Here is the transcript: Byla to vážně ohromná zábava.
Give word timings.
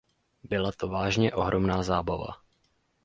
Byla 0.43 0.71
to 0.71 0.87
vážně 0.87 1.33
ohromná 1.33 1.83
zábava. 1.83 2.27